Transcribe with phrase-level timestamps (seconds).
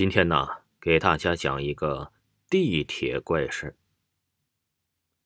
[0.00, 0.48] 今天呢，
[0.80, 2.10] 给大家讲一个
[2.48, 3.76] 地铁怪事。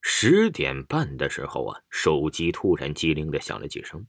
[0.01, 4.05] 十点半的时候啊，手机突然机灵的响了几声。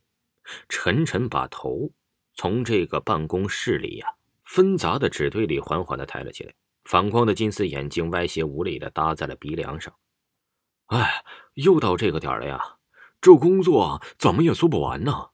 [0.68, 1.92] 晨晨把头
[2.34, 4.08] 从这个办公室里呀
[4.44, 6.56] 纷杂的纸堆里缓缓的抬了起来，
[6.86, 9.94] 反光的金丝眼睛歪斜无力的搭在了鼻梁上。
[10.88, 11.24] 哎，
[11.54, 12.78] 又到这个点了呀，
[13.22, 15.30] 这工作怎么也做不完呢？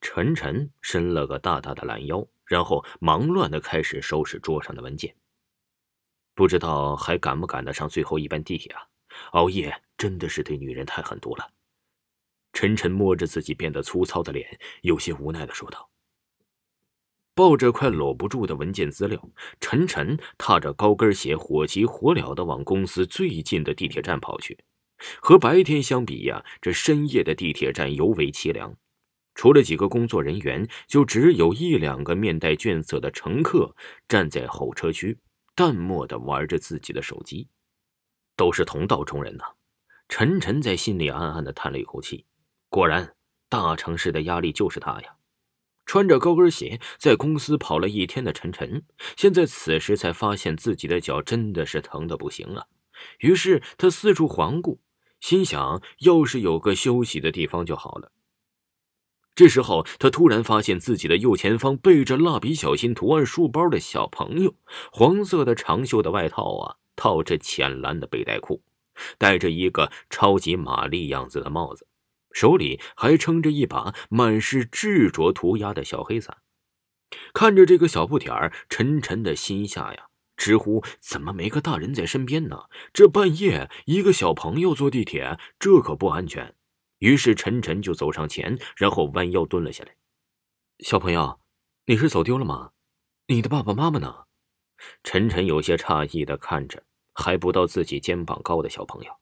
[0.00, 5.14] 晨晨伸了个大大的懒腰，然后忙乱的开始收拾桌上的文件。
[6.34, 8.82] 不知道还赶不赶得上最后一班地铁啊？
[9.32, 11.48] 熬夜真的是对女人太狠毒了。
[12.52, 15.88] 晨晨摸着自己变得粗糙的脸，有些无奈的说道。
[17.36, 19.20] 抱着快搂不住的文件资料，
[19.60, 24.56] 晨晨踏着高跟鞋，火急火燎的往公司最近的地铁站跑去。
[25.20, 28.76] 和白天相比呀，这深夜的地铁站尤为凄凉。
[29.34, 33.74] 除了几个工作人员，就只有一两个面带倦色的乘客
[34.08, 35.18] 站在候车区，
[35.54, 37.48] 淡漠的玩着自己的手机。
[38.36, 39.44] 都是同道中人呐，
[40.08, 42.26] 陈晨在心里暗暗的叹了一口气。
[42.68, 43.14] 果然，
[43.48, 45.16] 大城市的压力就是大呀。
[45.86, 48.84] 穿着高跟鞋在公司跑了一天的陈晨，
[49.16, 52.66] 现在此时才发现自己的脚真的是疼的不行啊。
[53.18, 54.80] 于是他四处环顾，
[55.20, 58.10] 心想：要是有个休息的地方就好了。
[59.34, 64.54] 这时候，他突然发现自己的右前方背着蜡笔小新图案书包的小朋友，
[64.92, 68.62] 黄色的长袖的外套啊，套着浅蓝的背带裤，
[69.18, 71.88] 戴着一个超级玛丽样子的帽子。
[72.30, 76.38] 手里还撑着一把满是执着涂鸦的小黑伞，
[77.32, 82.64] 看着这个小不点儿，沉沉的心下呀，直呼怎么没个大人在身边呢？
[82.92, 86.54] 这半夜一个小朋友坐地铁，这可不安全。
[86.98, 89.96] 于是晨晨就走上前，然后弯腰蹲了下来。
[90.78, 91.40] 小朋友，
[91.86, 92.72] 你是走丢了吗？
[93.26, 94.24] 你的爸爸妈妈呢？
[95.02, 99.12] 晨晨有些诧异的看着还不到自己肩膀高的小朋友，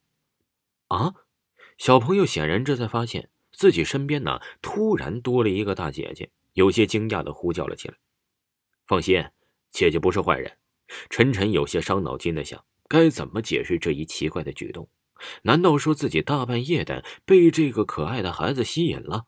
[0.88, 1.14] 啊？
[1.78, 7.94] 小朋友显然这才发现自己身边呢，突然多了一个大姐姐，有些惊讶的呼叫了起来
[8.86, 9.24] ：“放心，
[9.70, 10.58] 姐姐不是坏人。”
[11.08, 14.88] 晨晨有些伤脑筋的想，该怎么解释这一奇怪的举动？
[15.42, 19.27] 难道说自己大半夜的被这个可爱的孩子吸引了，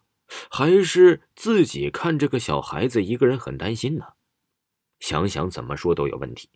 [0.50, 4.14] 还是自己看这个小孩子一个人很担心呢？
[5.00, 6.48] 想想怎么说都有问题。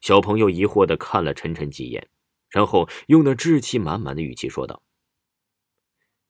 [0.00, 2.08] 小朋友疑惑的看了晨晨几眼，
[2.48, 4.82] 然后用那稚气满满的语气说道。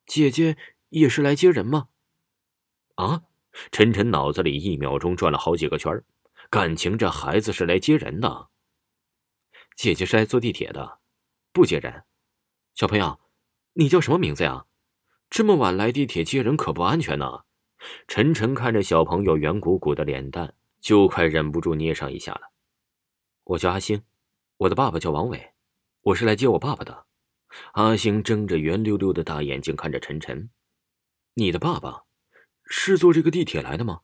[0.07, 0.57] 姐姐
[0.89, 1.89] 也是来接人吗？
[2.95, 3.23] 啊！
[3.73, 6.05] 晨晨脑子里一秒钟转了好几个圈
[6.49, 8.49] 感情这孩子是来接人的。
[9.75, 11.01] 姐姐是来坐地铁的，
[11.53, 12.05] 不接人。
[12.79, 13.19] 小朋友，
[13.73, 14.67] 你叫什么名字呀？
[15.29, 17.43] 这么晚来地铁接人可不安全呢。
[18.07, 22.53] 晨晨看着小朋友圆鼓鼓的脸蛋，就快忍不住捏上一下了。
[23.43, 24.05] 我叫阿星，
[24.59, 25.55] 我的爸爸叫王伟，
[26.05, 27.07] 我是来接我爸爸的。
[27.73, 30.49] 阿星睁着圆溜溜的大眼睛看着晨晨
[31.35, 32.05] ：“你的爸爸
[32.65, 34.03] 是坐这个地铁来的吗？”“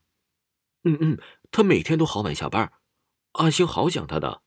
[0.83, 1.19] 嗯嗯，
[1.53, 2.73] 他每天都好晚下班。”
[3.39, 4.43] 阿星好想他的。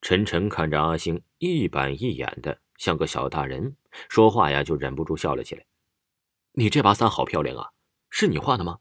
[0.00, 3.76] 晨晨看着阿星一板一眼的，像个小大人，
[4.08, 5.64] 说话呀就忍不住笑了起来
[6.52, 7.70] ：“你这把伞好漂亮啊，
[8.10, 8.78] 是你画的吗？”“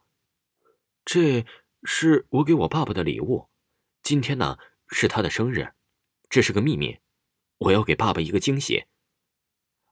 [1.05, 1.45] 这
[1.83, 3.49] 是我给我爸爸的礼物，
[4.01, 4.57] 今天呢
[4.89, 5.73] 是他的生日，
[6.29, 6.97] 这是个秘密，
[7.57, 8.85] 我要给爸爸一个惊喜。”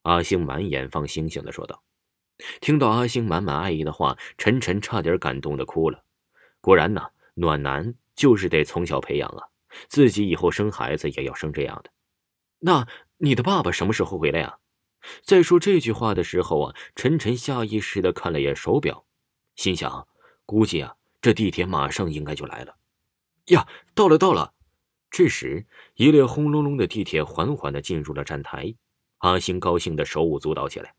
[0.04, 1.84] 阿星满眼放星星的说道
[2.60, 6.04] ：“听到阿星满满爱意的话，晨晨差点感动的哭了。
[6.60, 9.48] 果然呢，暖男就是得从小培养啊，
[9.88, 11.92] 自己以后生孩子也要生这样的。
[12.60, 12.88] 那
[13.24, 14.60] 你的爸爸什么时候回来呀？”
[15.24, 19.06] 在说这句话的时候啊，晨晨下意识的看了眼手表，
[19.56, 20.08] 心想：
[20.46, 22.78] 估计啊，这地铁马上应该就来了。
[23.48, 24.54] 呀，到了，到了！
[25.10, 28.76] 这时，一列轰隆隆的地铁缓缓的进入了站台。
[29.20, 30.96] 阿星高兴的手舞足蹈起来，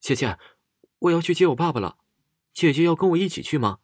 [0.00, 0.38] 姐姐，
[0.98, 1.98] 我要去接我爸爸了，
[2.52, 3.78] 姐姐要跟我一起去吗？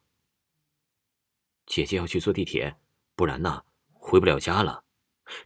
[1.65, 2.75] 姐姐要去坐地铁，
[3.15, 4.83] 不然呢，回不了家了。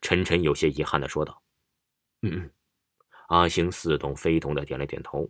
[0.02, 1.44] 晨晨有些遗憾的说道。
[2.22, 2.52] 嗯嗯，
[3.30, 5.30] 阿星似懂非懂的点了点头。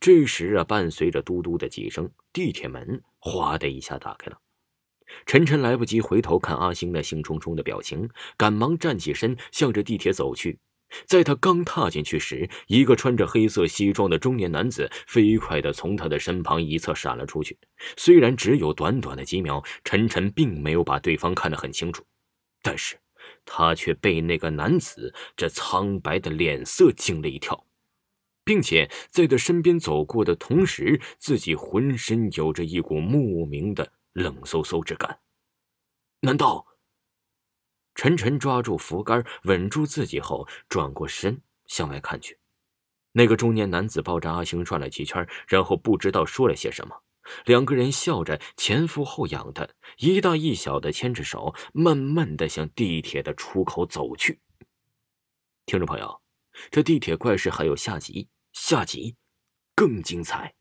[0.00, 4.38] 这时啊，伴随着嘟嘟的几声，地铁门哗的一下打开了。
[5.26, 8.08] 晨晨来不及回头看阿星那兴冲冲的表情，
[8.38, 10.58] 赶忙站起身，向着地铁走去。
[11.06, 17.58] 在他刚踏进去时，一个穿着黑色西装的中年男子飞快地从他的身旁一侧闪了出去。
[17.96, 22.02] 虽然只有短短的几秒，晨晨并没有把对方看得很清楚，
[22.62, 22.96] 但是
[23.44, 27.66] 他却被那个男子这苍白的脸色惊了一跳，
[28.44, 35.20] 并且在他身边走过的同时，自己浑身有着一股莫名的冷飕飕之感。
[36.20, 36.66] 难道
[37.94, 42.38] 陈晨抓住扶杆，稳住自己后，转过身向外看去。
[43.12, 47.02] 那个中年男子抱着阿星转了几圈，然后不知道说了些什么。
[47.44, 54.40] 两个人笑着前俯后仰的，一大一小的牵着手，慢慢的向地铁的出口走去。
[55.66, 56.20] 听众朋友，
[56.70, 59.16] 这地铁怪事还有下集，下集
[59.74, 60.54] 更精彩。